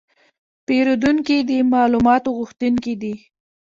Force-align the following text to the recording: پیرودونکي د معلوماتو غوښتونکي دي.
پیرودونکي 0.65 1.37
د 1.49 1.51
معلوماتو 1.73 2.29
غوښتونکي 2.37 2.93
دي. 3.01 3.13